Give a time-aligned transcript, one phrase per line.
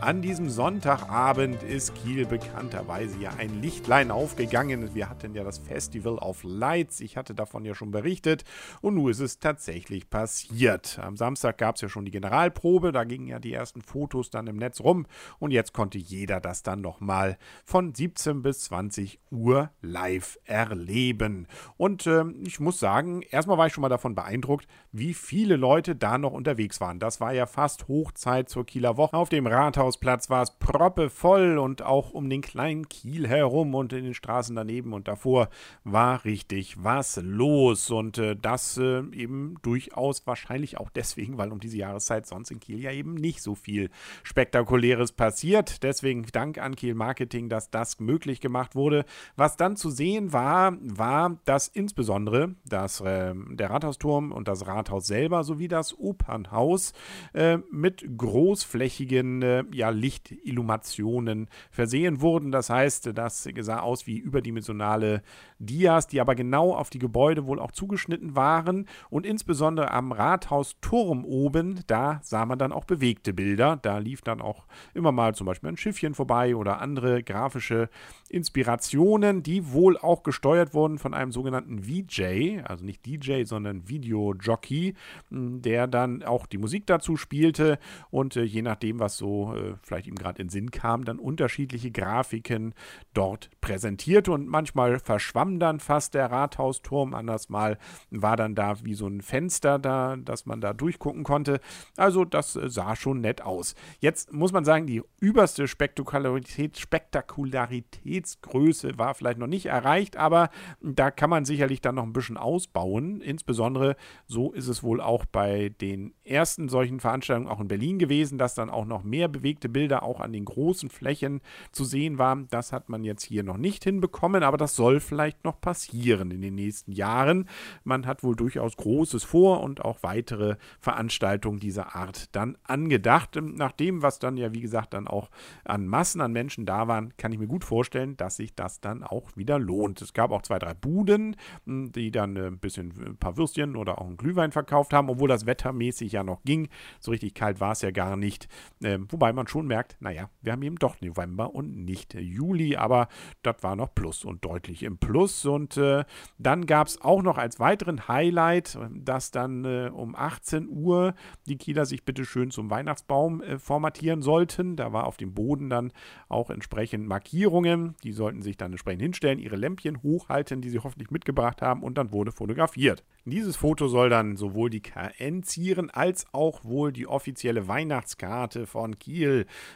[0.00, 4.94] An diesem Sonntagabend ist Kiel bekannterweise ja ein Lichtlein aufgegangen.
[4.94, 7.00] Wir hatten ja das Festival of Lights.
[7.00, 8.44] Ich hatte davon ja schon berichtet.
[8.80, 11.00] Und nun ist es tatsächlich passiert.
[11.02, 12.92] Am Samstag gab es ja schon die Generalprobe.
[12.92, 15.04] Da gingen ja die ersten Fotos dann im Netz rum.
[15.40, 21.48] Und jetzt konnte jeder das dann nochmal von 17 bis 20 Uhr live erleben.
[21.76, 25.96] Und äh, ich muss sagen, erstmal war ich schon mal davon beeindruckt, wie viele Leute
[25.96, 27.00] da noch unterwegs waren.
[27.00, 31.56] Das war ja fast Hochzeit zur Kieler Woche auf dem Rathaus Rathausplatz war es proppevoll
[31.56, 35.48] und auch um den kleinen Kiel herum und in den Straßen daneben und davor
[35.82, 37.90] war richtig was los.
[37.90, 42.60] Und äh, das äh, eben durchaus wahrscheinlich auch deswegen, weil um diese Jahreszeit sonst in
[42.60, 43.88] Kiel ja eben nicht so viel
[44.22, 45.82] Spektakuläres passiert.
[45.82, 49.06] Deswegen Dank an Kiel Marketing, dass das möglich gemacht wurde.
[49.36, 55.06] Was dann zu sehen war, war, dass insbesondere das, äh, der Rathausturm und das Rathaus
[55.06, 56.92] selber sowie das Opernhaus
[57.32, 62.52] äh, mit großflächigen äh, ja, Lichtilluminationen versehen wurden.
[62.52, 65.22] Das heißt, das sah aus wie überdimensionale
[65.58, 68.86] Dias, die aber genau auf die Gebäude wohl auch zugeschnitten waren.
[69.08, 73.78] Und insbesondere am Rathausturm oben, da sah man dann auch bewegte Bilder.
[73.80, 77.88] Da lief dann auch immer mal zum Beispiel ein Schiffchen vorbei oder andere grafische
[78.28, 84.94] Inspirationen, die wohl auch gesteuert wurden von einem sogenannten VJ, also nicht DJ, sondern Videojockey,
[85.30, 87.78] der dann auch die Musik dazu spielte
[88.10, 91.90] und äh, je nachdem, was so äh, vielleicht ihm gerade in Sinn kam, dann unterschiedliche
[91.90, 92.74] Grafiken
[93.14, 97.78] dort präsentierte und manchmal verschwamm dann fast der Rathausturm, anders mal
[98.10, 101.60] war dann da wie so ein Fenster da, dass man da durchgucken konnte.
[101.96, 103.74] Also das äh, sah schon nett aus.
[104.00, 111.10] Jetzt muss man sagen, die überste Spektakularität, Spektakularitätsgröße war vielleicht noch nicht erreicht, aber da
[111.10, 113.20] kann man sicherlich dann noch ein bisschen ausbauen.
[113.20, 113.96] Insbesondere
[114.26, 118.54] so ist es wohl auch bei den ersten solchen Veranstaltungen auch in Berlin gewesen, dass
[118.54, 119.28] dann auch noch mehr
[119.58, 121.40] bewegte Bilder auch an den großen Flächen
[121.72, 122.46] zu sehen waren.
[122.50, 126.40] Das hat man jetzt hier noch nicht hinbekommen, aber das soll vielleicht noch passieren in
[126.40, 127.48] den nächsten Jahren.
[127.84, 133.38] Man hat wohl durchaus Großes vor und auch weitere Veranstaltungen dieser Art dann angedacht.
[133.40, 135.30] Nach dem, was dann ja, wie gesagt, dann auch
[135.64, 139.02] an Massen an Menschen da waren, kann ich mir gut vorstellen, dass sich das dann
[139.02, 140.00] auch wieder lohnt.
[140.02, 141.36] Es gab auch zwei, drei Buden,
[141.66, 145.28] die dann äh, ein bisschen ein paar Würstchen oder auch einen Glühwein verkauft haben, obwohl
[145.28, 146.68] das wettermäßig ja noch ging.
[147.00, 148.48] So richtig kalt war es ja gar nicht.
[148.82, 153.08] Ähm, wobei man schon merkt, naja, wir haben eben doch November und nicht Juli, aber
[153.42, 155.44] das war noch Plus und deutlich im Plus.
[155.44, 156.04] Und äh,
[156.38, 161.14] dann gab es auch noch als weiteren Highlight, dass dann äh, um 18 Uhr
[161.46, 164.76] die Kieler sich bitte schön zum Weihnachtsbaum äh, formatieren sollten.
[164.76, 165.92] Da war auf dem Boden dann
[166.28, 167.94] auch entsprechend Markierungen.
[168.02, 171.98] Die sollten sich dann entsprechend hinstellen, ihre Lämpchen hochhalten, die sie hoffentlich mitgebracht haben, und
[171.98, 173.04] dann wurde fotografiert.
[173.24, 178.98] Dieses Foto soll dann sowohl die KN zieren als auch wohl die offizielle Weihnachtskarte von
[178.98, 179.27] Kiel.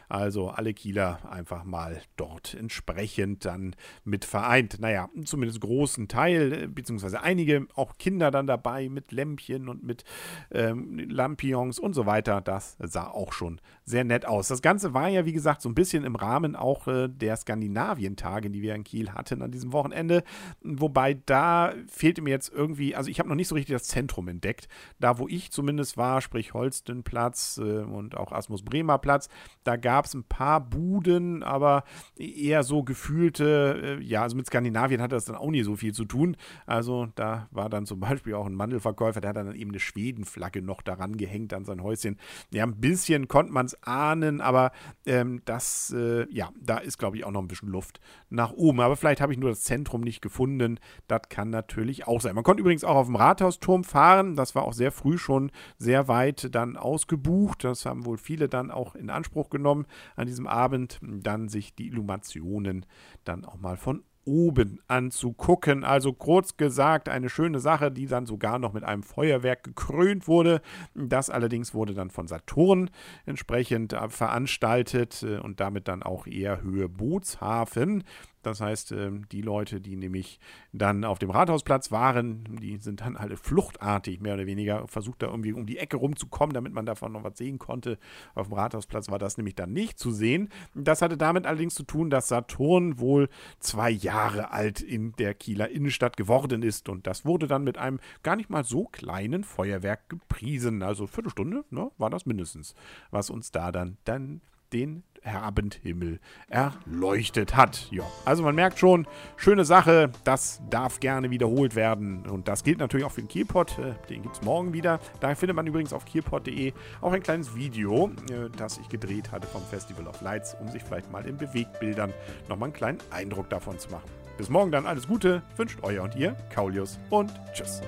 [0.09, 3.75] Also alle Kieler einfach mal dort entsprechend dann
[4.05, 4.81] mit vereint.
[4.81, 10.05] Naja, zumindest großen Teil, äh, beziehungsweise einige auch Kinder dann dabei mit Lämpchen und mit
[10.51, 12.41] ähm, Lampions und so weiter.
[12.41, 14.49] Das sah auch schon sehr nett aus.
[14.49, 18.51] Das Ganze war ja, wie gesagt, so ein bisschen im Rahmen auch äh, der Skandinavientage,
[18.51, 20.23] die wir in Kiel hatten an diesem Wochenende.
[20.63, 24.29] Wobei da fehlte mir jetzt irgendwie, also ich habe noch nicht so richtig das Zentrum
[24.29, 24.69] entdeckt.
[25.01, 29.29] Da, wo ich zumindest war, sprich Holstenplatz äh, und auch Asmus Bremer Platz,
[29.65, 31.85] da gab es ein paar Buden, aber
[32.17, 35.93] eher so gefühlte, äh, ja, also mit Skandinavien hatte das dann auch nie so viel
[35.93, 36.37] zu tun.
[36.67, 40.63] Also da war dann zum Beispiel auch ein Mandelverkäufer, der hat dann eben eine Schwedenflagge
[40.63, 42.19] noch daran gehängt an sein Häuschen.
[42.53, 44.73] Ja, ein bisschen konnte man es ahnen, aber
[45.07, 48.01] ähm, das, äh, ja, da ist, glaube ich, auch noch ein bisschen Luft
[48.31, 48.81] nach oben.
[48.81, 50.79] Aber vielleicht habe ich nur das Zentrum nicht gefunden.
[51.09, 52.35] Das kann natürlich auch sein.
[52.35, 54.37] Man konnte übrigens auch auf dem Rathausturm fahren.
[54.37, 57.65] Das war auch sehr früh schon sehr weit dann ausgebucht.
[57.65, 59.87] Das haben wohl viele dann auch in Anspruch genommen
[60.17, 61.01] an diesem Abend.
[61.03, 62.87] Dann sich die Illuminationen
[63.25, 65.85] dann auch mal von oben anzugucken.
[65.85, 70.61] Also kurz gesagt, eine schöne Sache, die dann sogar noch mit einem Feuerwerk gekrönt wurde.
[70.95, 72.91] Das allerdings wurde dann von Saturn
[73.27, 78.05] entsprechend äh, veranstaltet äh, und damit dann auch eher Höhe Bootshafen.
[78.43, 80.41] Das heißt, ähm, die Leute, die nämlich
[80.73, 85.27] dann auf dem Rathausplatz waren, die sind dann alle fluchtartig, mehr oder weniger, versucht da
[85.29, 87.99] irgendwie um die Ecke rumzukommen, damit man davon noch was sehen konnte.
[88.35, 90.49] Auf dem Rathausplatz war das nämlich dann nicht zu sehen.
[90.75, 93.29] Das hatte damit allerdings zu tun, dass Saturn wohl
[93.61, 96.89] zwei Jahre alt in der Kieler Innenstadt geworden ist.
[96.89, 100.83] Und das wurde dann mit einem gar nicht mal so kleinen Feuerwerk gepriesen.
[100.83, 102.75] Also Viertelstunde ne, war das mindestens,
[103.11, 104.41] was uns da dann, dann
[104.73, 107.89] den Abendhimmel erleuchtet hat.
[107.91, 112.27] Ja, also man merkt schon, schöne Sache, das darf gerne wiederholt werden.
[112.27, 114.99] Und das gilt natürlich auch für den Kielpot, äh, den gibt es morgen wieder.
[115.21, 119.47] Da findet man übrigens auf kielpot.de auch ein kleines Video, äh, das ich gedreht hatte
[119.47, 122.13] vom Festival of Lights, um sich vielleicht mal in Bewegtbildern
[122.49, 124.11] nochmal einen kleinen Eindruck davon zu machen.
[124.39, 127.83] Bis morgen dann alles Gute, wünscht euer und ihr, Kaulius und tschüss.